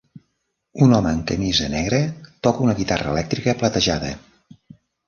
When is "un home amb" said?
0.85-1.27